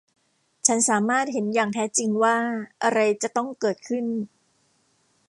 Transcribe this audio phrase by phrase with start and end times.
[0.67, 2.37] ฉันสามารถเห็นอย่างแท้จริงว่า
[2.83, 4.05] อะไรจะต้องเกิดขึ้น